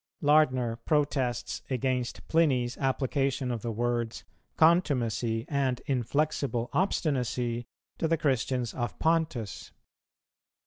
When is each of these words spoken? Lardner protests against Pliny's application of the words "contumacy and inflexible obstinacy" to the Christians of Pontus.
Lardner 0.19 0.77
protests 0.77 1.61
against 1.69 2.27
Pliny's 2.27 2.75
application 2.79 3.51
of 3.51 3.61
the 3.61 3.71
words 3.71 4.23
"contumacy 4.57 5.45
and 5.47 5.79
inflexible 5.85 6.71
obstinacy" 6.73 7.67
to 7.99 8.07
the 8.07 8.17
Christians 8.17 8.73
of 8.73 8.97
Pontus. 8.97 9.71